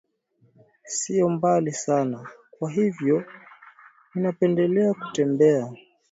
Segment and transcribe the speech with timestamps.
[0.83, 3.25] Siyo mbali sana, kwa hivyo
[4.15, 5.71] ninapendelea kutembea.